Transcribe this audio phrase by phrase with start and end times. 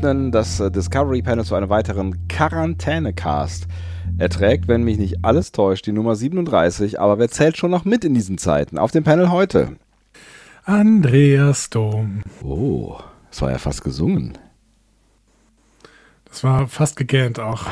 [0.00, 3.66] Öffnen das äh, Discovery Panel zu einem weiteren Quarantänecast.
[4.16, 7.84] Er trägt, wenn mich nicht alles täuscht, die Nummer 37, aber wer zählt schon noch
[7.84, 8.78] mit in diesen Zeiten?
[8.78, 9.76] Auf dem Panel heute.
[10.64, 12.22] Andreas Dom.
[12.42, 12.96] Oh,
[13.28, 14.38] das war ja fast gesungen.
[16.24, 17.66] Das war fast gegähnt auch.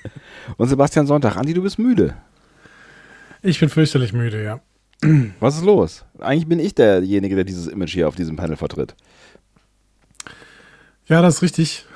[0.58, 1.38] Und Sebastian Sonntag.
[1.38, 2.14] Andi, du bist müde.
[3.40, 4.60] Ich bin fürchterlich müde, ja.
[5.40, 6.04] Was ist los?
[6.18, 8.94] Eigentlich bin ich derjenige, der dieses Image hier auf diesem Panel vertritt.
[11.10, 11.86] Ja, das ist richtig.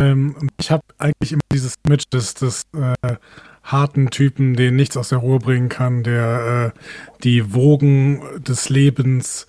[0.00, 3.16] ähm, ich habe eigentlich immer dieses Image des, des äh,
[3.62, 6.78] harten Typen, den nichts aus der Ruhe bringen kann, der äh,
[7.22, 9.46] die Wogen des Lebens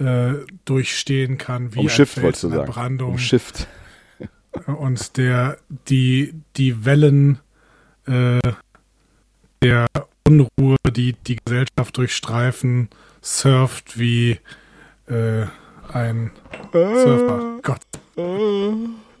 [0.00, 0.32] äh,
[0.64, 2.72] durchstehen kann, wie Umschifft, ein Fels in der sagen.
[2.72, 3.10] Brandung.
[3.12, 3.68] Umschifft.
[4.66, 7.38] Und der die, die Wellen
[8.06, 8.40] äh,
[9.62, 9.86] der
[10.26, 12.88] Unruhe, die die Gesellschaft durchstreifen,
[13.22, 14.40] surft wie
[15.06, 15.46] äh,
[15.92, 16.30] ein
[16.72, 17.58] Surfer.
[17.62, 17.80] Gott.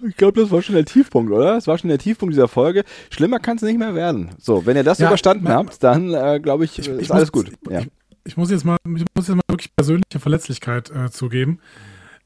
[0.08, 1.54] Ich glaube, das war schon der Tiefpunkt, oder?
[1.54, 2.84] Das war schon der Tiefpunkt dieser Folge.
[3.10, 4.30] Schlimmer kann es nicht mehr werden.
[4.38, 7.12] So, wenn ihr das Ja, überstanden man- habt, dann äh, glaube ich, Ich- ist ich
[7.12, 7.52] alles muss- gut.
[7.66, 7.82] ich- Ja.
[8.24, 11.58] Ich muss jetzt mal, ich muss jetzt mal wirklich persönliche Verletzlichkeit äh, zugeben.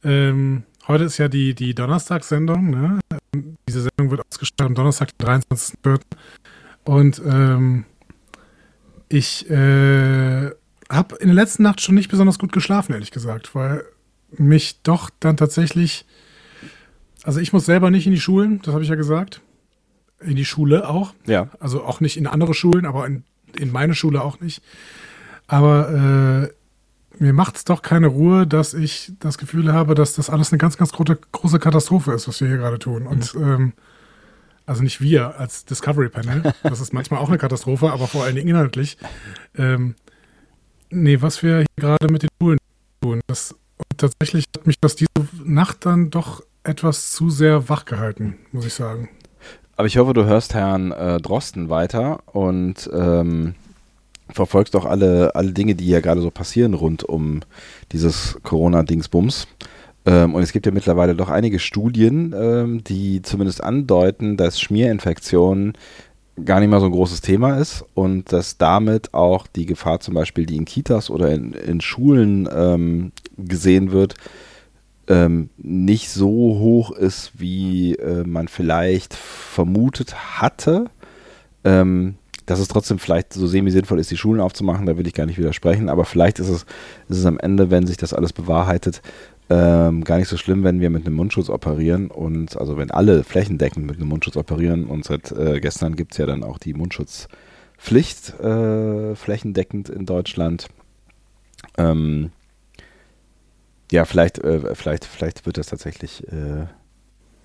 [0.04, 2.68] Ähm, heute ist ja die, die Donnerstagssendung.
[2.70, 3.00] Ne?
[3.34, 6.00] Ähm, Diese Sendung wird ausgestrahlt am Donnerstag, den 23.04.
[6.84, 7.84] Und ähm,
[9.08, 10.50] ich äh,
[10.90, 13.82] habe in der letzten Nacht schon nicht besonders gut geschlafen, ehrlich gesagt, weil
[14.30, 16.04] mich doch dann tatsächlich,
[17.22, 19.40] also ich muss selber nicht in die Schulen, das habe ich ja gesagt.
[20.20, 21.12] In die Schule auch.
[21.26, 21.48] ja.
[21.60, 23.24] Also auch nicht in andere Schulen, aber in,
[23.58, 24.62] in meine Schule auch nicht.
[25.46, 30.30] Aber äh, mir macht es doch keine Ruhe, dass ich das Gefühl habe, dass das
[30.30, 33.06] alles eine ganz, ganz große, große Katastrophe ist, was wir hier gerade tun.
[33.06, 33.72] Und ähm,
[34.66, 38.34] also nicht wir als Discovery Panel, das ist manchmal auch eine Katastrophe, aber vor allen
[38.34, 38.98] Dingen inhaltlich.
[39.56, 39.94] Ähm,
[40.90, 42.58] nee, was wir hier gerade mit den Schulen
[43.00, 43.54] tun, das,
[43.96, 45.10] tatsächlich hat mich das diese
[45.44, 49.08] Nacht dann doch etwas zu sehr wach gehalten, muss ich sagen.
[49.76, 53.54] Aber ich hoffe, du hörst Herrn äh, Drosten weiter und ähm,
[54.30, 57.40] verfolgst auch alle, alle Dinge, die ja gerade so passieren rund um
[57.92, 59.46] dieses Corona-Dingsbums.
[60.06, 65.74] Ähm, und es gibt ja mittlerweile doch einige Studien, ähm, die zumindest andeuten, dass Schmierinfektionen
[66.44, 70.14] gar nicht mal so ein großes Thema ist und dass damit auch die Gefahr zum
[70.14, 74.14] Beispiel, die in Kitas oder in, in Schulen ähm, gesehen wird,
[75.08, 80.86] ähm, nicht so hoch ist, wie äh, man vielleicht vermutet hatte.
[81.64, 82.16] Ähm,
[82.46, 85.38] dass es trotzdem vielleicht so semi-sinnvoll ist, die Schulen aufzumachen, da will ich gar nicht
[85.38, 86.64] widersprechen, aber vielleicht ist es,
[87.08, 89.02] ist es am Ende, wenn sich das alles bewahrheitet,
[89.48, 93.22] ähm, gar nicht so schlimm, wenn wir mit einem Mundschutz operieren und also wenn alle
[93.22, 96.74] flächendeckend mit einem Mundschutz operieren und seit äh, gestern gibt es ja dann auch die
[96.74, 100.66] Mundschutzpflicht äh, flächendeckend in Deutschland.
[101.78, 102.32] Ähm,
[103.92, 106.66] ja, vielleicht, äh, vielleicht, vielleicht wird das tatsächlich äh,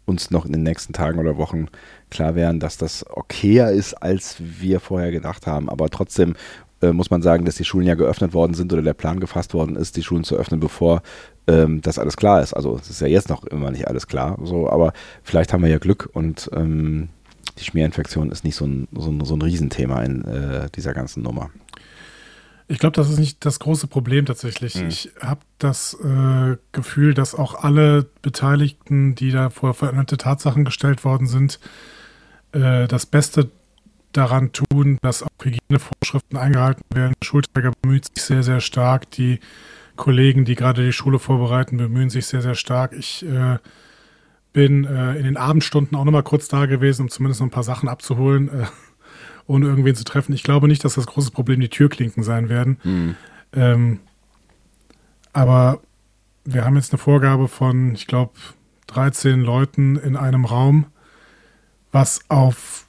[0.06, 1.68] uns noch in den nächsten Tagen oder Wochen
[2.10, 5.70] klar werden, dass das okayer ist, als wir vorher gedacht haben.
[5.70, 6.36] Aber trotzdem
[6.81, 9.53] äh, muss man sagen, dass die Schulen ja geöffnet worden sind oder der Plan gefasst
[9.53, 11.02] worden ist, die Schulen zu öffnen, bevor
[11.47, 12.53] ähm, das alles klar ist.
[12.53, 14.94] Also es ist ja jetzt noch immer nicht alles klar, so, aber
[15.24, 17.09] vielleicht haben wir ja Glück und ähm,
[17.59, 21.24] die Schmierinfektion ist nicht so ein, so ein, so ein Riesenthema in äh, dieser ganzen
[21.24, 21.52] Nummer.
[22.68, 24.75] Ich glaube, das ist nicht das große Problem tatsächlich.
[24.75, 24.88] Mhm.
[24.88, 31.03] Ich habe das äh, Gefühl, dass auch alle Beteiligten, die da vor veränderte Tatsachen gestellt
[31.03, 31.59] worden sind,
[32.53, 33.50] äh, das Beste
[34.14, 35.30] daran tun, dass auch
[36.12, 37.14] Hygienevorschriften eingehalten werden.
[37.22, 39.10] Der Schulträger bemüht sich sehr, sehr stark.
[39.12, 39.40] Die
[39.96, 42.94] Kollegen, die gerade die Schule vorbereiten, bemühen sich sehr, sehr stark.
[42.94, 43.58] Ich äh,
[44.53, 47.64] bin äh, in den Abendstunden auch nochmal kurz da gewesen, um zumindest noch ein paar
[47.64, 48.66] Sachen abzuholen, äh,
[49.47, 50.34] ohne irgendwen zu treffen.
[50.34, 52.78] Ich glaube nicht, dass das große Problem die Türklinken sein werden.
[52.84, 53.16] Mhm.
[53.53, 54.00] Ähm,
[55.34, 55.82] aber
[56.44, 58.34] wir haben jetzt eine Vorgabe von, ich glaube,
[58.88, 60.88] 13 Leuten in einem Raum,
[61.91, 62.88] was auf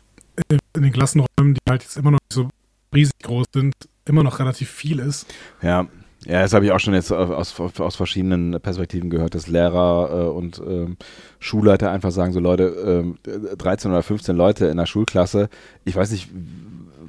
[0.48, 2.48] in den Klassenräumen, die halt jetzt immer noch nicht so
[2.92, 3.74] riesig groß sind,
[4.04, 5.26] immer noch relativ viel ist.
[5.62, 5.86] Ja,
[6.24, 10.28] Ja, das habe ich auch schon jetzt aus, aus verschiedenen Perspektiven gehört, dass Lehrer äh,
[10.28, 10.96] und ähm,
[11.40, 15.48] Schulleiter einfach sagen, so Leute, äh, 13 oder 15 Leute in der Schulklasse,
[15.84, 16.30] ich weiß nicht,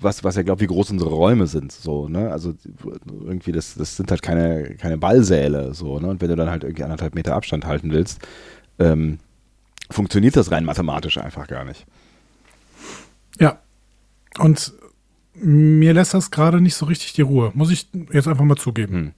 [0.04, 2.32] was, was er glaubt, wie groß unsere Räume sind, so, ne?
[2.32, 2.54] Also
[3.24, 6.08] irgendwie, das, das sind halt keine, keine Ballsäle, so, ne?
[6.08, 8.20] Und wenn du dann halt irgendwie anderthalb Meter Abstand halten willst,
[8.80, 9.20] ähm,
[9.92, 11.86] funktioniert das rein mathematisch einfach gar nicht.
[13.40, 13.60] Ja.
[14.40, 14.74] Und
[15.36, 17.52] mir lässt das gerade nicht so richtig die Ruhe.
[17.54, 18.94] Muss ich jetzt einfach mal zugeben.
[18.94, 19.12] Hm.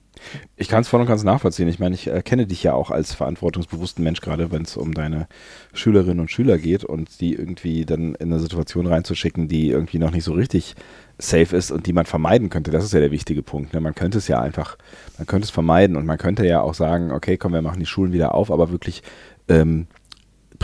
[0.56, 1.68] Ich kann es voll und ganz nachvollziehen.
[1.68, 4.94] Ich meine, ich äh, kenne dich ja auch als verantwortungsbewussten Mensch, gerade wenn es um
[4.94, 5.28] deine
[5.74, 10.10] Schülerinnen und Schüler geht und die irgendwie dann in eine Situation reinzuschicken, die irgendwie noch
[10.10, 10.74] nicht so richtig
[11.18, 12.70] safe ist und die man vermeiden könnte.
[12.70, 13.74] Das ist ja der wichtige Punkt.
[13.74, 13.80] Ne?
[13.80, 14.78] Man könnte es ja einfach,
[15.18, 17.86] man könnte es vermeiden und man könnte ja auch sagen, okay, komm, wir machen die
[17.86, 19.02] Schulen wieder auf, aber wirklich
[19.48, 19.86] ähm,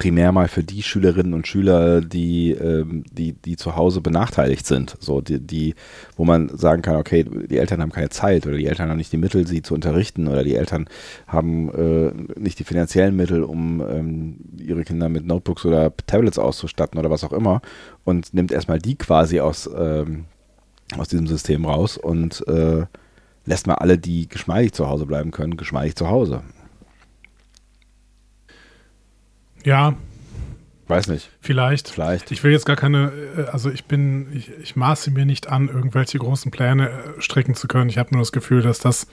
[0.03, 4.97] primär mal für die Schülerinnen und Schüler, die, ähm, die, die zu Hause benachteiligt sind.
[4.99, 5.77] So, die, die,
[6.17, 9.13] wo man sagen kann, okay, die Eltern haben keine Zeit oder die Eltern haben nicht
[9.13, 10.89] die Mittel, sie zu unterrichten oder die Eltern
[11.29, 16.99] haben äh, nicht die finanziellen Mittel, um ähm, ihre Kinder mit Notebooks oder Tablets auszustatten
[16.99, 17.63] oder was auch immer
[18.03, 20.25] und nimmt erstmal die quasi aus, ähm,
[20.99, 22.87] aus diesem System raus und äh,
[23.45, 26.43] lässt mal alle, die geschmeidig zu Hause bleiben können, geschmeidig zu Hause.
[29.64, 29.94] Ja.
[30.88, 31.31] Weiß nicht.
[31.41, 31.88] Vielleicht.
[31.88, 32.31] Vielleicht.
[32.32, 35.69] Ich will jetzt gar keine, äh, also ich bin, ich, ich maße mir nicht an,
[35.69, 37.88] irgendwelche großen Pläne äh, strecken zu können.
[37.88, 39.06] Ich habe nur das Gefühl, dass das,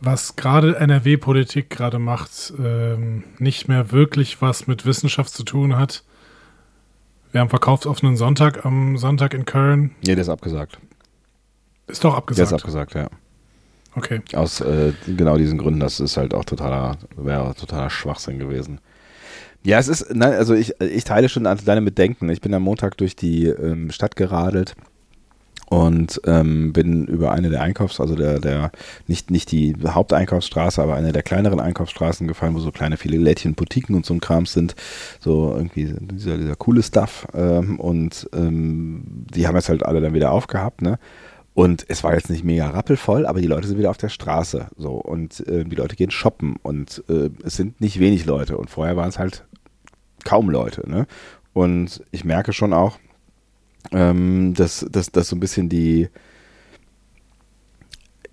[0.00, 6.02] was gerade NRW-Politik gerade macht, ähm, nicht mehr wirklich was mit Wissenschaft zu tun hat.
[7.32, 9.92] Wir haben verkaufsoffenen Sonntag am Sonntag in Köln.
[10.04, 10.78] Nee, der ist abgesagt.
[11.86, 12.50] Ist doch abgesagt.
[12.50, 13.08] Der ist abgesagt, ja.
[13.94, 14.20] Okay.
[14.34, 18.80] Aus äh, genau diesen Gründen, das ist halt auch totaler, wäre totaler Schwachsinn gewesen.
[19.62, 22.28] Ja, es ist, nein, also ich, ich teile schon deine Bedenken.
[22.30, 24.74] Ich bin am Montag durch die ähm, Stadt geradelt
[25.70, 28.72] und ähm, bin über eine der Einkaufs-, also der, der,
[29.06, 33.54] nicht, nicht die Haupteinkaufsstraße, aber eine der kleineren Einkaufsstraßen gefallen, wo so kleine viele Lädchen,
[33.54, 34.74] Boutiquen und so ein Kram sind.
[35.20, 37.28] So irgendwie dieser, dieser coole Stuff.
[37.34, 39.02] Ähm, und ähm,
[39.32, 40.98] die haben jetzt halt alle dann wieder aufgehabt, ne?
[41.60, 44.68] Und es war jetzt nicht mega rappelvoll, aber die Leute sind wieder auf der Straße.
[44.78, 48.56] So, und äh, die Leute gehen shoppen und äh, es sind nicht wenig Leute.
[48.56, 49.44] Und vorher waren es halt
[50.24, 50.88] kaum Leute.
[50.88, 51.06] Ne?
[51.52, 52.98] Und ich merke schon auch,
[53.92, 56.08] ähm, dass, dass, dass so ein bisschen die,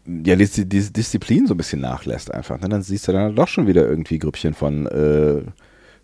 [0.06, 2.62] ja, die, die Disziplin so ein bisschen nachlässt einfach.
[2.62, 2.70] Ne?
[2.70, 5.42] Dann siehst du dann doch schon wieder irgendwie Grüppchen von äh,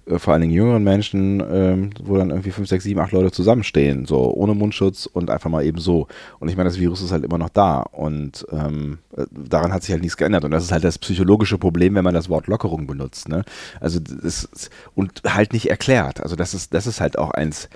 [0.08, 4.06] vor allen Dingen jüngeren Menschen, ähm, wo dann irgendwie fünf, sechs, sieben, acht Leute zusammenstehen,
[4.06, 6.08] so ohne Mundschutz und einfach mal eben so.
[6.40, 9.84] Und ich meine, das Virus ist halt immer noch da und ähm, äh, daran hat
[9.84, 10.44] sich halt nichts geändert.
[10.44, 13.30] Und das ist halt das psychologische Problem, wenn man das Wort Lockerung benutzt.
[13.30, 13.44] Ne?
[13.80, 14.50] Also das,
[14.94, 16.22] und halt nicht erklärt.
[16.22, 17.70] Also das ist, das ist halt auch eins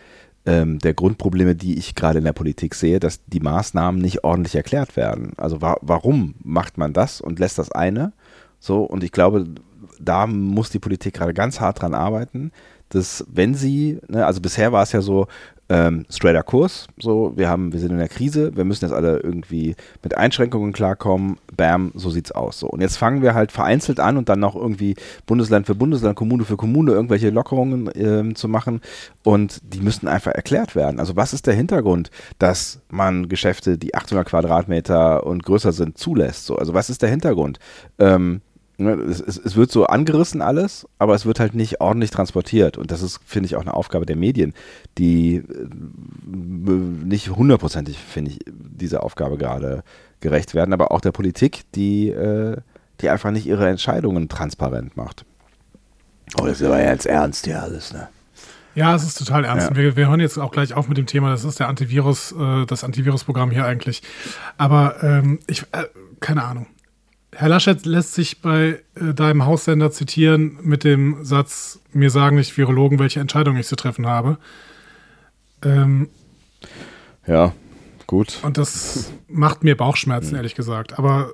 [0.46, 4.56] ähm, der Grundprobleme, die ich gerade in der Politik sehe, dass die Maßnahmen nicht ordentlich
[4.56, 5.34] erklärt werden.
[5.38, 8.14] Also wa warum macht man das und lässt das eine?
[8.60, 9.46] So, und ich glaube,
[10.00, 12.52] da muss die Politik gerade ganz hart dran arbeiten,
[12.90, 15.28] dass wenn sie, ne, also bisher war es ja so,
[15.70, 19.20] ähm, straighter Kurs, so, wir haben, wir sind in der Krise, wir müssen jetzt alle
[19.20, 22.68] irgendwie mit Einschränkungen klarkommen, bam, so sieht's aus, so.
[22.68, 24.96] Und jetzt fangen wir halt vereinzelt an und dann noch irgendwie
[25.26, 28.80] Bundesland für Bundesland, Kommune für Kommune irgendwelche Lockerungen ähm, zu machen
[29.24, 31.02] und die müssen einfach erklärt werden.
[31.02, 36.46] Also was ist der Hintergrund, dass man Geschäfte, die 800 Quadratmeter und größer sind, zulässt,
[36.46, 36.56] so.
[36.56, 37.60] Also was ist der Hintergrund?
[38.00, 38.42] Ähm,
[38.78, 42.78] es, es, es, wird so angerissen alles, aber es wird halt nicht ordentlich transportiert.
[42.78, 44.54] Und das ist, finde ich, auch eine Aufgabe der Medien,
[44.98, 45.44] die äh,
[46.28, 49.84] nicht hundertprozentig, finde ich, diese Aufgabe gerade
[50.20, 52.58] gerecht werden, aber auch der Politik, die, äh,
[53.02, 55.26] die einfach nicht ihre Entscheidungen transparent macht.
[56.40, 58.10] Oh, das ist aber jetzt ernst hier alles, ne?
[58.76, 59.72] Ja, es ist total ernst.
[59.72, 59.76] Ja.
[59.76, 61.32] Wir, wir, hören jetzt auch gleich auf mit dem Thema.
[61.32, 64.04] Das ist der Antivirus, äh, das Antivirusprogramm hier eigentlich.
[64.60, 65.86] Aber ähm, ich, äh,
[66.20, 66.68] keine Ahnung.
[67.40, 72.58] Herr Laschet lässt sich bei äh, deinem Haussender zitieren mit dem Satz, mir sagen nicht
[72.58, 74.40] Virologen, welche Entscheidung ich zu treffen habe.
[75.64, 76.10] Ähm,
[77.28, 77.54] ja,
[78.08, 78.40] gut.
[78.42, 80.98] Und das macht mir Bauchschmerzen, ehrlich gesagt.
[80.98, 81.30] Aber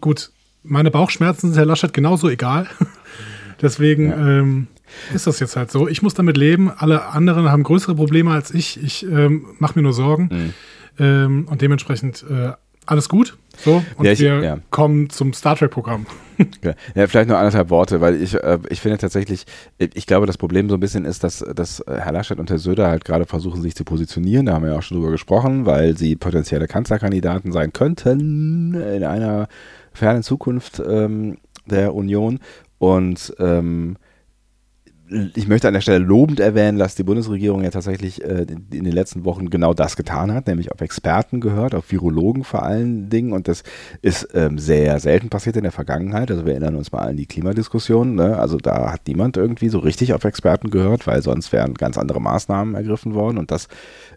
[0.00, 0.32] gut,
[0.64, 2.66] meine Bauchschmerzen sind Herr Laschet genauso egal.
[3.62, 4.40] Deswegen ja.
[4.40, 4.66] ähm,
[5.14, 5.86] ist das jetzt halt so.
[5.86, 6.68] Ich muss damit leben.
[6.68, 8.82] Alle anderen haben größere Probleme als ich.
[8.82, 10.30] Ich ähm, mache mir nur Sorgen.
[10.32, 10.54] Mhm.
[10.98, 12.54] Ähm, und dementsprechend äh,
[12.86, 13.36] alles gut.
[13.66, 14.58] So, und ja, ich, wir ja.
[14.70, 16.06] kommen zum Star Trek-Programm.
[16.94, 19.46] Ja, vielleicht nur anderthalb Worte, weil ich, äh, ich finde tatsächlich,
[19.78, 22.88] ich glaube, das Problem so ein bisschen ist, dass, dass Herr Laschet und Herr Söder
[22.88, 24.44] halt gerade versuchen, sich zu positionieren.
[24.44, 29.02] Da haben wir ja auch schon drüber gesprochen, weil sie potenzielle Kanzlerkandidaten sein könnten in
[29.02, 29.48] einer
[29.94, 32.38] fernen Zukunft ähm, der Union.
[32.76, 33.96] Und ähm,
[35.34, 38.92] ich möchte an der Stelle lobend erwähnen, dass die Bundesregierung ja tatsächlich äh, in, den
[38.92, 43.32] letzten Wochen genau das getan hat, nämlich auf Experten gehört, auf Virologen vor allen Dingen.
[43.32, 43.62] Und das
[44.02, 46.30] ist ähm, sehr selten passiert in der Vergangenheit.
[46.30, 48.16] Also wir erinnern uns mal an die Klimadiskussion.
[48.16, 48.36] Ne?
[48.36, 52.20] Also da hat niemand irgendwie so richtig auf Experten gehört, weil sonst wären ganz andere
[52.20, 53.38] Maßnahmen ergriffen worden.
[53.38, 53.68] Und das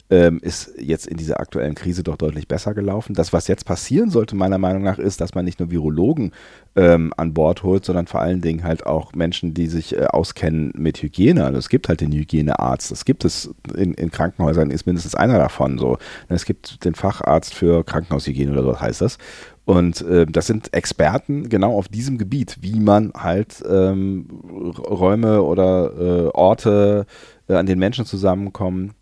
[0.09, 3.13] ähm, ist jetzt in dieser aktuellen Krise doch deutlich besser gelaufen.
[3.13, 6.31] Das, was jetzt passieren sollte, meiner Meinung nach, ist, dass man nicht nur Virologen
[6.75, 10.71] ähm, an Bord holt, sondern vor allen Dingen halt auch Menschen, die sich äh, auskennen
[10.79, 11.45] mit Hygiene.
[11.45, 12.91] Also es gibt halt den Hygienearzt.
[12.91, 15.97] Das gibt es in, in, Krankenhäusern, ist mindestens einer davon so.
[16.27, 19.17] Es gibt den Facharzt für Krankenhaushygiene oder so heißt das.
[19.65, 25.91] Und äh, das sind Experten genau auf diesem Gebiet, wie man halt ähm, Räume oder
[25.95, 27.05] äh, Orte,
[27.47, 28.93] äh, an denen Menschen zusammenkommen,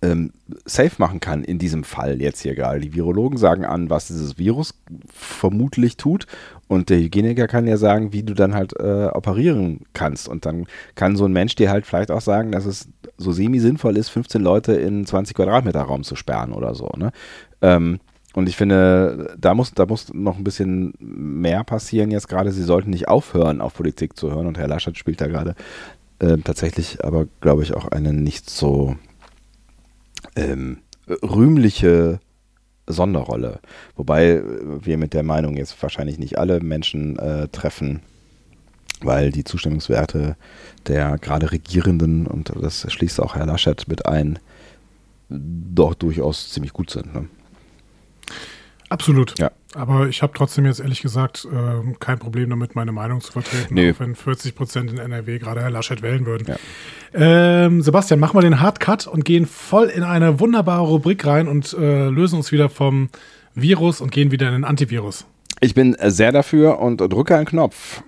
[0.00, 0.32] ähm,
[0.64, 2.80] safe machen kann in diesem Fall jetzt hier gerade.
[2.80, 4.74] Die Virologen sagen an, was dieses Virus
[5.12, 6.26] vermutlich tut
[6.68, 10.66] und der Hygieniker kann ja sagen, wie du dann halt äh, operieren kannst und dann
[10.94, 14.42] kann so ein Mensch dir halt vielleicht auch sagen, dass es so semi-sinnvoll ist, 15
[14.42, 16.88] Leute in 20 Quadratmeter Raum zu sperren oder so.
[16.96, 17.12] Ne?
[17.60, 18.00] Ähm,
[18.34, 22.50] und ich finde, da muss, da muss noch ein bisschen mehr passieren jetzt gerade.
[22.50, 24.46] Sie sollten nicht aufhören, auf Politik zu hören.
[24.46, 25.54] Und Herr Laschet spielt da gerade
[26.18, 28.96] äh, tatsächlich, aber glaube ich, auch eine nicht so
[30.36, 30.78] ähm,
[31.22, 32.20] rühmliche
[32.86, 33.60] Sonderrolle.
[33.96, 38.00] Wobei wir mit der Meinung jetzt wahrscheinlich nicht alle Menschen äh, treffen,
[39.00, 40.36] weil die Zustimmungswerte
[40.86, 44.38] der gerade Regierenden, und das schließt auch Herr Laschet mit ein,
[45.28, 47.14] doch durchaus ziemlich gut sind.
[47.14, 47.28] Ne?
[48.88, 49.38] Absolut.
[49.38, 49.50] Ja.
[49.74, 53.74] Aber ich habe trotzdem jetzt ehrlich gesagt äh, kein Problem damit, meine Meinung zu vertreten,
[53.74, 53.92] nee.
[53.92, 56.46] auch wenn 40 Prozent in NRW gerade Herr Laschet wählen würden.
[56.48, 56.56] Ja.
[57.14, 61.72] Ähm, Sebastian, machen wir den Hardcut und gehen voll in eine wunderbare Rubrik rein und
[61.72, 63.08] äh, lösen uns wieder vom
[63.54, 65.26] Virus und gehen wieder in den Antivirus.
[65.60, 68.02] Ich bin sehr dafür und drücke einen Knopf.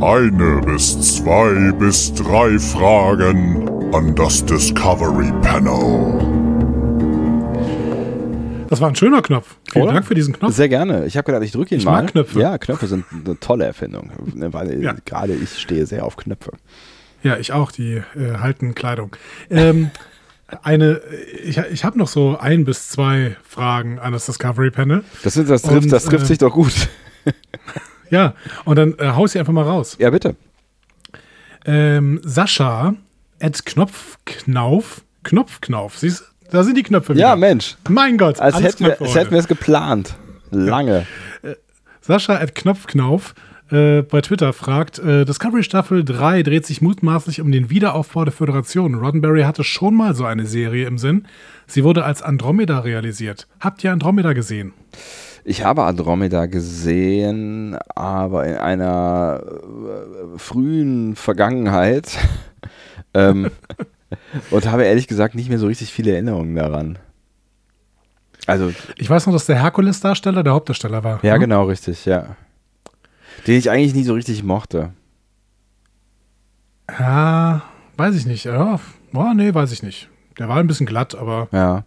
[0.00, 6.43] Eine bis zwei bis drei Fragen an das Discovery Panel.
[8.68, 9.56] Das war ein schöner Knopf.
[9.70, 9.94] Vielen Oder?
[9.94, 10.54] Dank für diesen Knopf.
[10.54, 11.06] Sehr gerne.
[11.06, 12.02] Ich habe gedacht, ich drücke ihn ich mal.
[12.02, 12.40] Mag Knöpfe.
[12.40, 14.94] Ja, Knöpfe sind eine tolle Erfindung, ne, weil ja.
[15.04, 16.52] gerade ich stehe sehr auf Knöpfe.
[17.22, 17.72] Ja, ich auch.
[17.72, 19.16] Die äh, halten Kleidung.
[19.50, 19.90] Ähm,
[20.62, 21.00] eine,
[21.42, 25.04] ich, ich habe noch so ein bis zwei Fragen an das Discovery Panel.
[25.22, 26.88] Das, sind, das trifft, und, das trifft äh, sich doch gut.
[28.10, 29.96] ja, und dann äh, hau sie einfach mal raus.
[29.98, 30.36] Ja, bitte.
[31.64, 32.94] Ähm, Sascha
[33.40, 36.24] at Knopfknauf, Knopfknauf, siehst du?
[36.54, 37.30] Da sind die Knöpfe wieder.
[37.30, 37.76] Ja, Mensch.
[37.88, 38.38] Mein Gott.
[38.38, 40.14] Als hätten wir, als hätten wir es geplant.
[40.52, 41.04] Lange.
[41.42, 41.50] Ja.
[41.50, 41.56] Äh,
[42.00, 43.34] Sascha at Knopfknauf
[43.72, 48.32] äh, bei Twitter fragt, äh, Discovery Staffel 3 dreht sich mutmaßlich um den Wiederaufbau der
[48.32, 48.94] Föderation.
[48.94, 51.26] Roddenberry hatte schon mal so eine Serie im Sinn.
[51.66, 53.48] Sie wurde als Andromeda realisiert.
[53.58, 54.74] Habt ihr Andromeda gesehen?
[55.42, 62.16] Ich habe Andromeda gesehen, aber in einer äh, frühen Vergangenheit.
[63.12, 63.50] ähm,
[64.50, 66.98] und habe ehrlich gesagt nicht mehr so richtig viele Erinnerungen daran.
[68.46, 68.72] Also.
[68.96, 71.24] Ich weiß noch, dass der Herkules-Darsteller der Hauptdarsteller war.
[71.24, 71.40] Ja, ne?
[71.40, 72.36] genau, richtig, ja.
[73.46, 74.90] Den ich eigentlich nie so richtig mochte.
[76.88, 77.62] Ja,
[77.96, 78.44] weiß ich nicht.
[78.44, 78.78] Ja,
[79.14, 80.08] oh, nee, weiß ich nicht.
[80.38, 81.48] Der war ein bisschen glatt, aber.
[81.52, 81.84] Ja.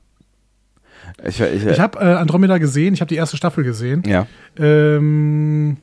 [1.24, 4.04] Ich, ich, ich habe äh, Andromeda gesehen, ich habe die erste Staffel gesehen.
[4.06, 4.28] Ja.
[4.58, 5.78] Ähm,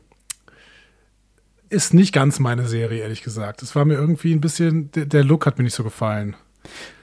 [1.69, 3.63] ist nicht ganz meine Serie, ehrlich gesagt.
[3.63, 6.37] Es war mir irgendwie ein bisschen, der, der, Look hat mir nicht so gefallen.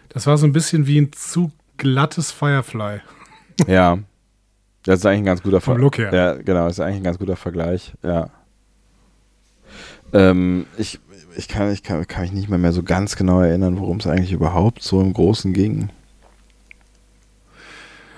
[0.09, 2.99] Das war so ein bisschen wie ein zu glattes Firefly.
[3.67, 3.99] Ja.
[4.83, 5.83] Das ist eigentlich ein ganz guter Vergleich.
[5.83, 6.11] Look her.
[6.11, 8.31] Ja, genau, das ist eigentlich ein ganz guter Vergleich, ja.
[10.13, 10.99] Ähm, ich,
[11.35, 14.07] ich, kann, ich kann, kann mich nicht mehr, mehr so ganz genau erinnern, worum es
[14.07, 15.89] eigentlich überhaupt so im Großen ging.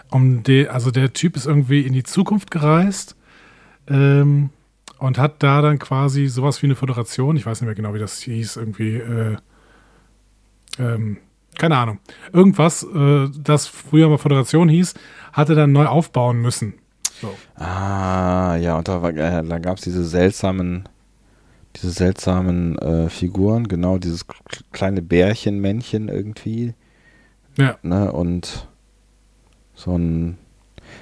[0.10, 3.16] Um die, also der Typ ist irgendwie in die Zukunft gereist.
[3.88, 4.50] Ähm,
[5.04, 8.00] und hat da dann quasi sowas wie eine Föderation, ich weiß nicht mehr genau, wie
[8.00, 9.36] das hieß, irgendwie, äh,
[10.80, 11.18] ähm,
[11.58, 12.00] keine Ahnung,
[12.32, 14.94] irgendwas, äh, das früher mal Föderation hieß,
[15.34, 16.76] hatte dann neu aufbauen müssen.
[17.20, 17.36] So.
[17.62, 20.88] Ah, ja, und da, äh, da gab es diese seltsamen,
[21.76, 24.26] diese seltsamen äh, Figuren, genau, dieses
[24.72, 26.76] kleine Bärchenmännchen irgendwie.
[27.58, 27.78] Ja.
[27.82, 28.70] Ne, und
[29.76, 30.38] so ein,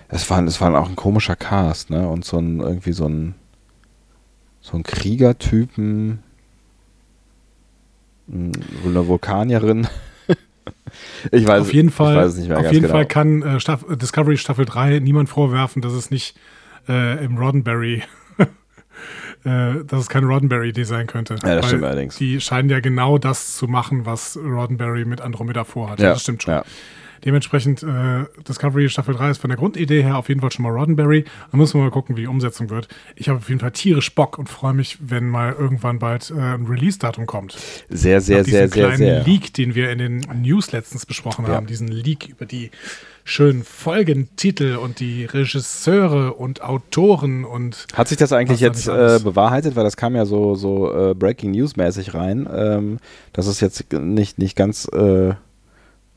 [0.08, 3.36] es war, es war auch ein komischer Cast, ne, und so ein, irgendwie so ein,
[4.62, 6.20] so ein Kriegertypen,
[8.32, 9.88] eine Vulkanierin.
[11.32, 12.94] ich weiß, auf jeden Fall, ich weiß es nicht mehr Auf jeden genau.
[12.94, 16.38] Fall kann äh, Staff Discovery Staffel 3 niemand vorwerfen, dass es nicht
[16.88, 18.04] äh, im Roddenberry,
[19.44, 21.36] äh, dass es kein Roddenberry-Idee sein könnte.
[21.44, 22.16] Ja, das stimmt allerdings.
[22.18, 26.00] Die scheinen ja genau das zu machen, was Roddenberry mit Andromeda vorhat.
[26.00, 26.54] Ja, das stimmt schon.
[26.54, 26.64] Ja.
[27.26, 30.72] Dementsprechend, äh, Discovery Staffel 3 ist von der Grundidee her auf jeden Fall schon mal
[30.72, 31.26] Roddenberry.
[31.52, 32.88] Da müssen wir mal gucken, wie die Umsetzung wird.
[33.16, 36.40] Ich habe auf jeden Fall tierisch Bock und freue mich, wenn mal irgendwann bald äh,
[36.40, 37.56] ein Release-Datum kommt.
[37.90, 39.24] Sehr, sehr, sehr, sehr, kleinen sehr.
[39.24, 41.56] Leak, den wir in den News letztens besprochen Ja.
[41.56, 42.72] haben, diesen Leak über die
[43.24, 49.76] schönen Folgentitel und die Regisseure und Autoren und Hat sich das eigentlich jetzt äh, bewahrheitet?
[49.76, 52.50] Weil das kam ja so, so äh, Breaking News mäßig rein.
[52.52, 52.98] Ähm,
[53.34, 55.34] das ist jetzt nicht, nicht ganz, äh,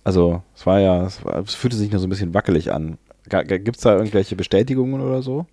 [0.05, 2.99] also es war ja, es, war, es fühlte sich nur so ein bisschen wackelig an.
[3.29, 5.47] Gibt es da irgendwelche Bestätigungen oder so?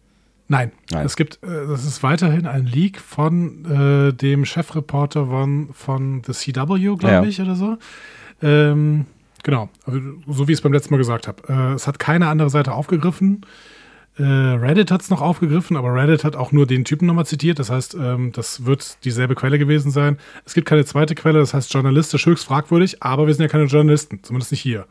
[0.50, 1.06] Nein, Nein.
[1.06, 6.34] es gibt, äh, das ist weiterhin ein Leak von äh, dem Chefreporter von, von The
[6.34, 7.24] CW, glaube Ja.
[7.24, 7.78] ich, oder so.
[8.42, 9.06] Ähm,
[9.44, 11.42] genau, also, so wie ich es beim letzten Mal gesagt habe.
[11.48, 13.46] Äh, es hat keine andere Seite aufgegriffen.
[14.18, 17.60] Äh, Reddit hat es noch aufgegriffen, aber Reddit hat auch nur den Typen nochmal zitiert.
[17.60, 20.18] Das heißt, ähm, das wird dieselbe Quelle gewesen sein.
[20.46, 23.66] Es gibt keine zweite Quelle, das heißt journalistisch höchst fragwürdig, aber wir sind ja keine
[23.66, 24.86] Journalisten, zumindest nicht hier.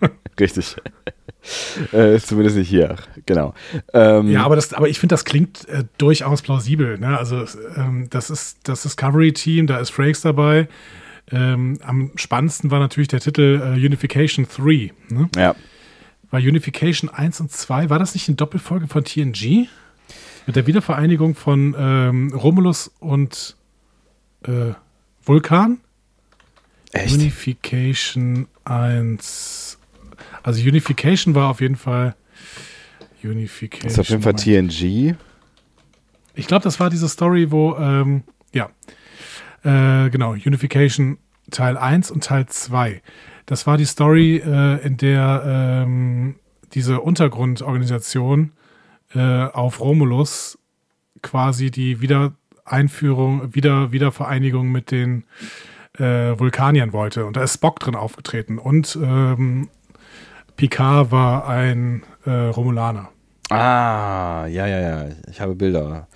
[0.40, 0.76] Richtig.
[1.92, 3.54] äh, zumindest nicht hier, genau.
[3.92, 6.98] Ähm, Ja, aber, das, aber ich finde, das klingt äh, durchaus plausibel.
[6.98, 7.16] Ne?
[7.16, 7.44] Also
[7.76, 10.68] ähm, das ist das Discovery-Team, da ist Frakes dabei.
[11.30, 14.92] Ähm, am spannendsten war natürlich der Titel äh, Unification 3.
[15.10, 15.28] Ne?
[15.36, 15.54] ja.
[16.34, 19.68] Weil Unification 1 und 2, war das nicht eine Doppelfolge von TNG?
[20.46, 23.56] Mit der Wiedervereinigung von ähm, Romulus und
[24.42, 24.72] äh,
[25.24, 25.78] Vulkan?
[26.90, 27.14] Echt?
[27.14, 29.78] Unification 1.
[30.42, 32.16] Also Unification war auf jeden Fall
[33.22, 33.84] Unification.
[33.84, 34.34] Das ist auf jeden Fall.
[34.34, 35.14] TNG.
[36.34, 38.70] Ich glaube, das war diese Story, wo, ähm, ja,
[39.62, 41.18] äh, genau, Unification
[41.50, 43.02] Teil 1 und Teil 2.
[43.46, 46.36] Das war die Story, äh, in der ähm,
[46.72, 48.52] diese Untergrundorganisation
[49.14, 50.58] äh, auf Romulus
[51.22, 55.24] quasi die Wiedereinführung, Wieder, Wiedervereinigung mit den
[55.98, 57.26] äh, Vulkaniern wollte.
[57.26, 58.58] Und da ist Spock drin aufgetreten.
[58.58, 59.68] Und ähm,
[60.56, 63.08] Picard war ein äh, Romulaner.
[63.50, 65.08] Ah, ja, ja, ja.
[65.30, 66.08] Ich habe Bilder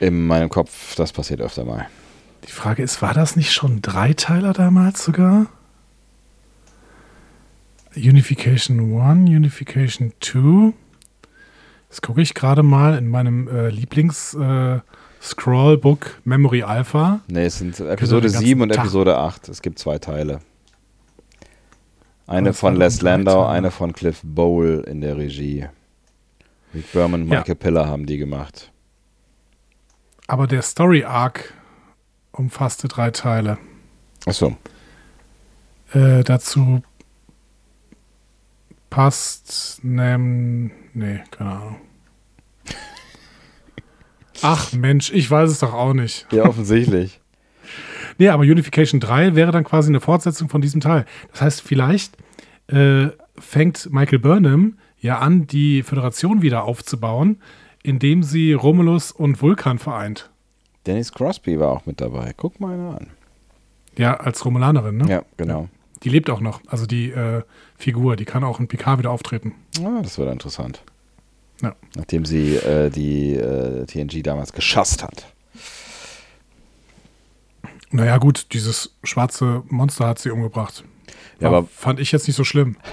[0.00, 0.94] in meinem Kopf.
[0.96, 1.86] Das passiert öfter mal.
[2.46, 5.46] Die Frage ist, war das nicht schon ein Dreiteiler damals sogar?
[7.94, 10.72] Unification 1, Unification 2.
[11.90, 17.20] Jetzt gucke ich gerade mal in meinem äh, Lieblings-Scrollbook Memory Alpha.
[17.28, 18.78] Nee, es sind Episode den ganzen 7 und Tag.
[18.84, 19.48] Episode 8.
[19.50, 20.38] Es gibt zwei Teile.
[22.26, 25.66] Eine Das von Les Landau, eine von Cliff Bowl in der Regie.
[26.74, 27.40] Rick Berman und Ja.
[27.40, 28.72] Michael Piller haben die gemacht.
[30.28, 31.52] Aber der Story-Arc
[32.32, 33.58] umfasste drei Teile.
[34.26, 34.56] Achso.
[35.92, 36.82] Äh, dazu
[38.90, 41.76] passt, nem, nee, keine Ahnung.
[44.42, 46.26] Ach Mensch, ich weiß es doch auch nicht.
[46.32, 47.18] Ja, offensichtlich.
[48.18, 51.06] Nee, aber Unification 3 wäre dann quasi eine Fortsetzung von diesem Teil.
[51.30, 52.14] Das heißt, vielleicht
[52.66, 57.40] äh, fängt Michael Burnham ja an, die Föderation wieder aufzubauen,
[57.82, 60.30] indem sie Romulus und Vulkan vereint.
[60.86, 62.32] Dennis Crosby war auch mit dabei.
[62.36, 63.06] Guck mal einer an.
[63.96, 65.08] Ja, als Romulanerin, ne?
[65.08, 65.68] Ja, genau.
[66.02, 66.60] Die lebt auch noch.
[66.66, 67.42] Also die äh,
[67.76, 69.54] Figur, die kann auch in Picard wieder auftreten.
[69.84, 70.82] Ah, das wird interessant.
[71.62, 71.76] Ja.
[71.94, 75.26] Nachdem sie äh, die äh, TNG damals geschasst hat.
[77.90, 80.82] Naja, gut, dieses schwarze Monster hat sie umgebracht.
[81.40, 82.76] Ja, aber- fand ich jetzt nicht so schlimm.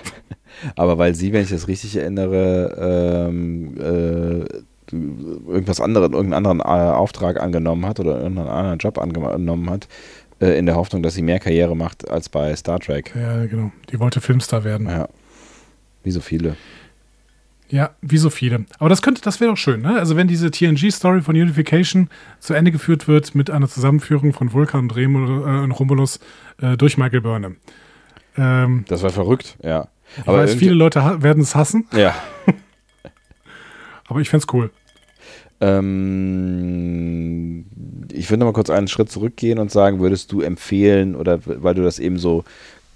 [0.75, 6.91] Aber weil sie, wenn ich das richtig erinnere, ähm, äh, irgendwas anderes, irgendeinen anderen äh,
[6.93, 9.87] Auftrag angenommen hat oder irgendeinen anderen Job angenommen hat,
[10.41, 13.13] äh, in der Hoffnung, dass sie mehr Karriere macht als bei Star Trek.
[13.15, 13.71] Ja, genau.
[13.91, 14.87] Die wollte Filmstar werden.
[14.87, 15.07] Ja.
[16.03, 16.55] Wie so viele.
[17.71, 18.65] Ja, wie so viele.
[18.79, 19.99] Aber das könnte, das wäre doch schön, ne?
[19.99, 24.81] Also wenn diese TNG-Story von Unification zu Ende geführt wird mit einer Zusammenführung von Vulkan
[24.81, 26.19] und, Remo, äh, und Romulus
[26.61, 27.57] äh, durch Michael Burnham.
[28.37, 29.87] Ähm, Das war verrückt, ja.
[30.17, 32.15] ich Aber weiß, viele Leute werden es hassen, Ja.
[34.07, 34.71] aber ich fänd's cool.
[35.61, 37.65] Ähm,
[38.11, 41.83] ich würde mal kurz einen Schritt zurückgehen und sagen, würdest du empfehlen, oder weil du
[41.83, 42.43] das eben so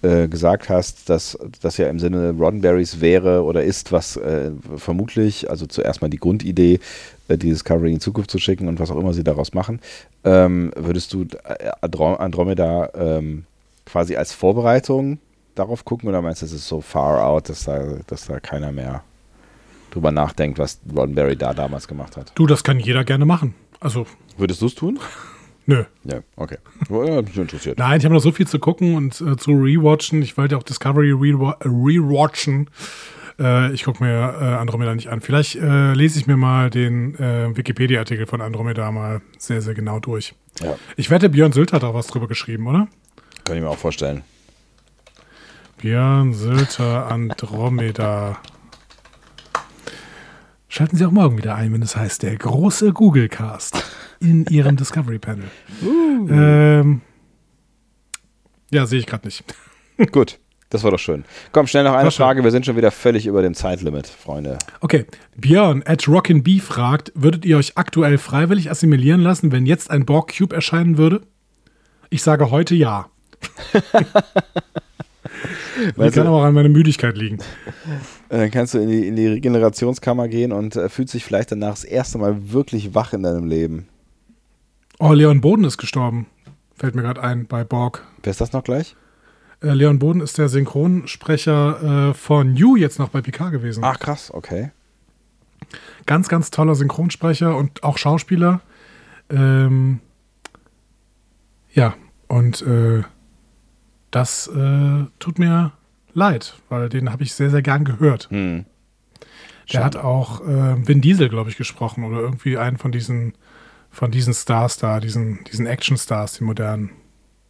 [0.02, 5.50] äh, gesagt hast, dass das ja im Sinne Roddenberrys wäre oder ist, was äh, vermutlich,
[5.50, 6.80] also zuerst mal die Grundidee,
[7.28, 9.80] äh, die Discovery in Zukunft zu schicken und was auch immer sie daraus machen,
[10.24, 13.46] ähm, würdest du äh, Andro- Andromeda ähm,
[13.86, 15.20] quasi als Vorbereitung
[15.56, 18.72] darauf gucken oder meinst du, es ist so far out, dass da, dass da keiner
[18.72, 19.04] mehr
[19.94, 22.32] drüber nachdenkt, was Roddenberry da damals gemacht hat?
[22.36, 23.56] Du, das kann jeder gerne machen.
[23.80, 24.06] Also,
[24.38, 25.00] Würdest du es tun?
[25.66, 25.84] nö.
[26.04, 26.58] Ja, okay.
[26.90, 27.78] Ja, bin interessiert.
[27.78, 30.22] Nein, ich habe noch so viel zu gucken und äh, zu rewatchen.
[30.22, 32.70] Ich wollte auch Discovery rewa rewatchen.
[33.40, 35.22] Äh, ich gucke mir äh, Andromeda nicht an.
[35.22, 40.00] Vielleicht äh, lese ich mir mal den äh, Wikipedia-Artikel von Andromeda mal sehr, sehr genau
[40.00, 40.34] durch.
[40.62, 42.88] Ja, Ich wette, Björn Sylt hat auch was drüber geschrieben, oder?
[43.44, 44.24] kann ich mir auch vorstellen.
[45.78, 48.38] Björn Sylter Andromeda.
[50.76, 53.86] Schalten Sie auch morgen wieder ein, wenn es heißt, der große Google Cast
[54.20, 55.46] in Ihrem Discovery Panel.
[55.84, 57.02] Ähm,
[58.72, 59.44] ja, sehe ich gerade nicht.
[60.12, 60.40] Gut,
[60.72, 61.26] das war doch schön.
[61.52, 62.10] Komm, schnell noch eine.
[62.10, 62.44] Frage.
[62.44, 64.58] Wir sind schon wieder völlig über dem Zeitlimit, Freunde.
[64.82, 65.06] Okay,
[65.36, 70.08] Björn at Rockin' B fragt, würdet ihr euch aktuell freiwillig assimilieren lassen, wenn jetzt ein
[70.08, 71.22] Borg Cube erscheinen würde?
[72.10, 73.12] Ich sage heute ja.
[75.92, 77.38] Die Weißt kann aber auch an meiner Müdigkeit liegen.
[78.30, 81.52] Äh, Dann kannst du in die, in die Regenerationskammer gehen und äh, fühlst dich vielleicht
[81.52, 83.88] danach das erste Mal wirklich wach in deinem Leben.
[85.00, 86.28] Oh, Leon Boden ist gestorben.
[86.76, 88.04] Fällt mir gerade ein bei Borg.
[88.24, 88.96] Wer ist das noch gleich?
[89.62, 93.84] Äh, Leon Boden ist der Synchronsprecher äh, von New jetzt noch bei Picard gewesen.
[93.84, 94.72] Ach krass, okay.
[96.06, 98.62] Ganz, ganz toller Synchronsprecher und auch Schauspieler.
[99.30, 100.00] Ähm,
[101.72, 101.96] ja,
[102.28, 103.04] und äh,
[104.16, 105.72] das äh, tut mir
[106.14, 108.30] leid, weil den habe ich sehr, sehr gern gehört.
[108.30, 108.66] Hm.
[109.72, 113.34] Der hat auch äh, Vin Diesel, glaube ich, gesprochen oder irgendwie einen von diesen
[113.94, 116.90] von diesen Stars da, diesen, diesen Action-Stars, die modernen.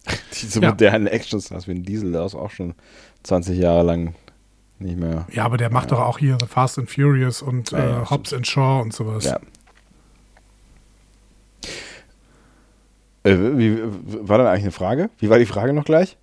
[0.32, 0.68] Diese Ja.
[0.68, 2.74] modernen Actionstars ein Diesel, der ist auch schon
[3.22, 4.14] 20 Jahre lang
[4.78, 5.26] nicht mehr.
[5.32, 8.06] Ja, aber der macht doch auch hier The Fast and Furious und Ja, ja, äh,
[8.10, 9.24] Hobbs and Shaw und sowas.
[9.24, 9.40] Ja.
[13.22, 13.78] Äh, wie,
[14.28, 15.08] war dann eigentlich eine Frage?
[15.18, 16.18] Wie war die Frage noch gleich?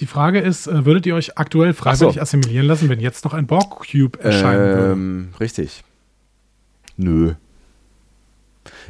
[0.00, 2.20] Die Frage ist, äh, würdet ihr euch aktuell freiwillig so.
[2.20, 4.92] assimilieren lassen, wenn jetzt noch ein Borg Cube erscheinen würde?
[4.92, 5.84] Ähm, richtig.
[6.96, 7.34] Nö.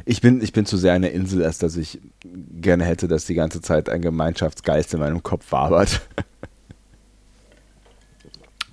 [0.05, 3.33] Ich bin, ich bin zu sehr eine Insel, als dass ich gerne hätte, dass die
[3.35, 6.01] ganze Zeit ein Gemeinschaftsgeist in meinem Kopf wabert.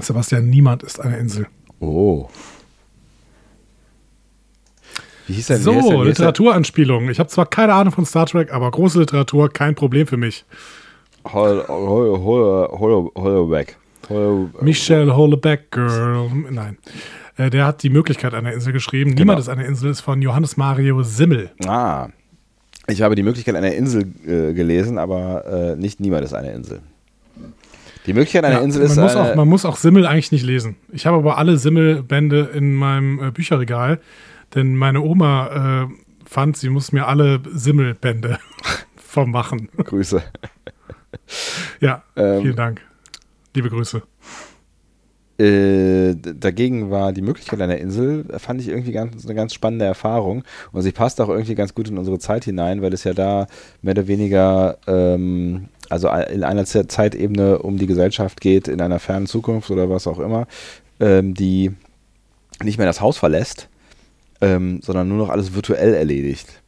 [0.01, 1.49] Sebastian, niemand ist eine Insel.
[1.81, 2.29] Oh.
[5.27, 7.11] Wie hieß denn So, wie heißt denn- wie Literaturanspielung.
[7.11, 10.45] Ich habe zwar keine Ahnung von Star Trek, aber große Literatur, kein Problem für mich.
[11.33, 13.77] Hol, hol, hol, hol, Holoback.
[14.09, 16.31] Hol, Michelle Houellebecq Girl.
[16.51, 16.79] Nein.
[17.37, 19.11] Äh, Der hat die Möglichkeit einer Insel geschrieben.
[19.11, 19.21] Genau.
[19.21, 21.51] Niemand ist eine Insel, ist von Johannes Mario Simmel.
[21.67, 22.09] Ah.
[22.87, 26.81] Ich habe die Möglichkeit einer Insel äh, gelesen, aber äh, nicht niemand ist eine Insel.
[28.07, 30.33] Die Möglichkeit einer Ja, Insel man, ist muss eine, auch, man muss auch Simmel eigentlich
[30.33, 30.77] nicht lesen.
[30.93, 34.01] Ich habe aber alle Simmel-Bände in meinem äh, Bücherregal,
[34.55, 38.39] denn meine Oma äh, fand, sie muss mir alle Simmel-Bände
[38.97, 39.69] vermachen.
[39.77, 40.23] Grüße.
[41.81, 42.81] Ja, Ähm, vielen Dank.
[43.55, 44.03] Liebe Grüße.
[45.41, 50.43] Äh, dagegen war die Möglichkeit einer Insel, fand ich irgendwie ganz, eine ganz spannende Erfahrung.
[50.73, 53.47] Und sie passt auch irgendwie ganz gut in unsere Zeit hinein, weil es ja da
[53.81, 58.99] mehr oder weniger, ähm, also in einer Ze- Zeitebene um die Gesellschaft geht, in einer
[58.99, 60.49] fernen Zukunft oder was auch immer,
[60.99, 61.71] ähm, die
[62.65, 63.69] nicht mehr das Haus verlässt,
[64.41, 66.63] ähm, sondern nur noch alles virtuell erledigt.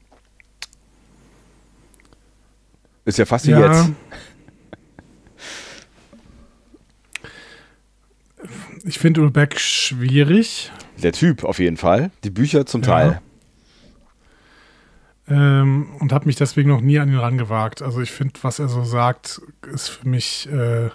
[3.10, 3.90] Ist ja fast wie jetzt.
[8.84, 10.70] Ich finde Ulbeck schwierig
[11.02, 12.12] Der Typ auf jeden Fall.
[12.22, 12.86] Die Bücher zum Ja.
[12.88, 13.20] Teil.
[15.28, 17.82] ähm, und habe mich deswegen noch nie an ihn rangewagt.
[17.82, 19.40] Also ich finde, was er so sagt,
[19.72, 20.90] ist für mich äh,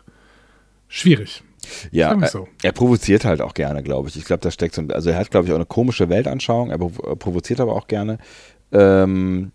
[0.88, 1.44] schwierig.
[1.92, 2.48] Ja, Sagen wir er, so.
[2.64, 4.16] er provoziert halt auch gerne, glaube ich.
[4.16, 6.70] Ich glaube, da steckt so ein, also er hat, glaube ich, auch eine komische Weltanschauung,
[6.72, 8.20] er prov- äh, provoziert aber auch gerne.
[8.72, 9.52] Ähm,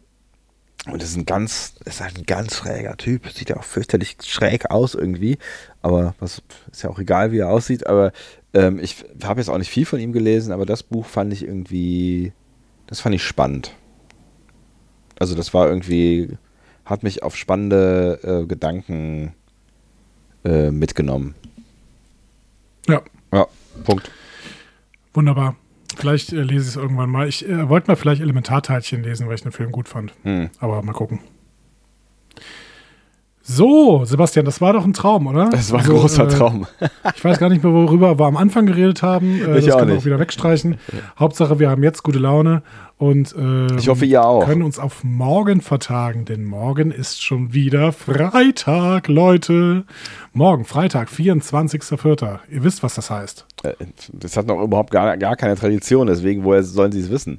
[0.87, 3.29] und das ist ein ganz, ist halt ein ganz schräger Typ.
[3.31, 5.39] Sieht ja auch fürchterlich schräg aus irgendwie.
[5.83, 7.87] Aber was ist ja auch egal, wie er aussieht.
[7.87, 8.13] Aber
[8.55, 11.43] ähm, ich habe jetzt auch nicht viel von ihm gelesen, aber das Buch fand ich
[11.45, 12.33] irgendwie,
[12.87, 13.75] das fand ich spannend.
[15.19, 16.39] Also das war irgendwie,
[16.87, 19.35] hat mich auf spannende äh, Gedanken
[20.45, 21.35] äh, mitgenommen.
[22.89, 23.47] Ja, Ja,
[23.85, 24.11] Punkt.
[25.13, 25.57] wunderbar.
[26.01, 27.29] Vielleicht äh, lese ich es irgendwann mal.
[27.29, 30.13] Ich äh, wollte mal vielleicht Elementarteilchen lesen, weil ich den Film gut fand.
[30.23, 30.51] Hm.
[30.59, 31.21] Aber mal gucken.
[33.43, 35.49] So, Sebastian, das war doch ein Traum, oder?
[35.51, 36.67] Das war ein Also, großer äh, Traum.
[37.17, 39.41] Ich weiß gar nicht mehr, worüber wir am Anfang geredet haben.
[39.41, 40.77] Äh, Ich das auch können wir auch wieder wegstreichen.
[41.19, 42.63] Hauptsache, wir haben jetzt gute Laune
[42.99, 44.45] und ähm, Ich hoffe, ihr auch.
[44.45, 49.85] können uns auf morgen vertagen, denn morgen ist schon wieder Freitag, Leute.
[50.35, 52.39] Morgen, Freitag, 24.04.
[52.51, 53.47] Ihr wisst, was das heißt.
[53.63, 53.73] Äh,
[54.13, 57.39] Das hat noch überhaupt gar, gar keine Tradition, deswegen, woher sollen sie es wissen?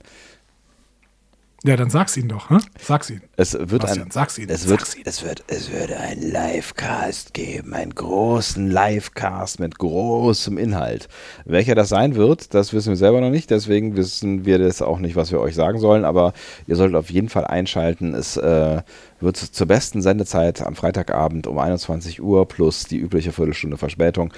[1.63, 2.58] Ja, dann sag's ihnen doch, hä?
[2.82, 3.21] Sag's ihnen.
[3.38, 4.50] Es wird Bastian, ein, sag's ihnen.
[4.50, 5.06] es wird, sag's ihnen.
[5.06, 11.08] es wird, es würde einen Livecast geben, einen großen Livecast mit großem Inhalt.
[11.45, 14.97] Welcher das sein wird, das wissen wir selber noch nicht, deswegen wissen wir das auch
[14.97, 16.34] nicht, was wir euch sagen sollen, aber
[16.65, 18.15] ihr solltet auf jeden Fall einschalten.
[18.15, 18.82] Es äh,
[19.19, 24.34] wird zur besten Sendezeit am Freitagabend um 21 Uhr plus die übliche Viertelstunde Verspätung.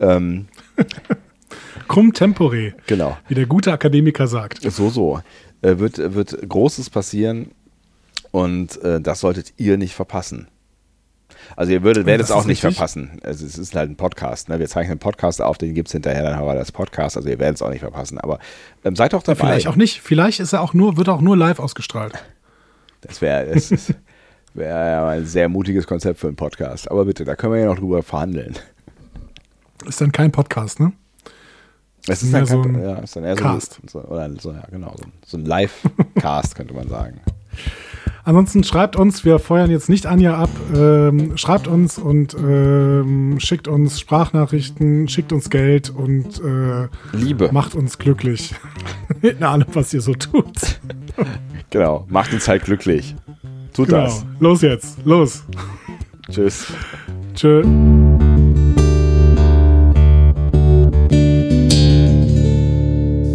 [0.00, 0.48] Ähm,
[1.88, 3.16] Cum tempore, genau.
[3.28, 4.62] wie der gute Akademiker sagt.
[4.62, 5.20] So, so.
[5.62, 7.50] Äh, wird, wird Großes passieren
[8.30, 10.48] und äh, das solltet ihr nicht verpassen.
[11.56, 12.76] Also ihr würdet, werdet es auch nicht richtig.
[12.76, 13.20] verpassen.
[13.22, 14.48] Also es ist halt ein Podcast.
[14.48, 14.58] Ne?
[14.58, 17.16] Wir zeichnen einen Podcast auf, den gibt es hinterher, dann haben wir das Podcast.
[17.16, 18.18] Also ihr werdet es auch nicht verpassen.
[18.18, 18.38] Aber
[18.84, 19.46] ähm, seid doch dabei.
[19.46, 20.00] Vielleicht auch nicht.
[20.00, 22.14] Vielleicht ist er auch nur, wird er auch nur live ausgestrahlt.
[23.02, 23.70] Das wäre das
[24.54, 26.90] ja mal ein sehr mutiges Konzept für einen Podcast.
[26.90, 28.56] Aber bitte, da können wir ja noch drüber verhandeln.
[29.86, 30.92] Ist dann kein Podcast, ne?
[32.08, 33.80] Es ist dann so ein ja, ist dann eher Cast.
[33.90, 37.20] So, oder so, ja, genau, so, ein- so ein Live-Cast, könnte man sagen.
[38.24, 43.66] Ansonsten schreibt uns, wir feuern jetzt nicht Anja ab, ähm, schreibt uns und ähm, schickt
[43.66, 47.50] uns Sprachnachrichten, schickt uns Geld und äh, Liebe.
[47.52, 48.54] macht uns glücklich.
[49.22, 50.46] In allem, was ihr so tut.
[51.70, 52.04] Genau.
[52.10, 53.14] Macht uns halt glücklich.
[53.72, 54.02] Tut Genau.
[54.04, 54.26] das.
[54.40, 54.98] Los jetzt.
[55.06, 55.42] Los.
[56.30, 56.66] Tschüss.
[57.34, 57.62] Tschö.